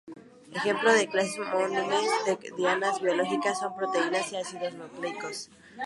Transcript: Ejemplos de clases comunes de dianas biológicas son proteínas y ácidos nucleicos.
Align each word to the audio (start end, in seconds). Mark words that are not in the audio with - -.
Ejemplos 0.51 0.95
de 0.95 1.07
clases 1.13 1.35
comunes 1.51 1.89
de 2.25 2.53
dianas 2.57 2.99
biológicas 3.03 3.59
son 3.59 3.75
proteínas 3.75 4.31
y 4.33 4.37
ácidos 4.37 4.73
nucleicos. 4.73 5.51